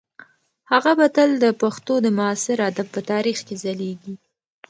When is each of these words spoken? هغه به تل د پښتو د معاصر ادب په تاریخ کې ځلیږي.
هغه 0.71 0.91
به 0.99 1.07
تل 1.15 1.29
د 1.43 1.45
پښتو 1.61 1.93
د 2.01 2.07
معاصر 2.17 2.57
ادب 2.69 2.87
په 2.95 3.01
تاریخ 3.11 3.37
کې 3.47 3.55
ځلیږي. 3.63 4.15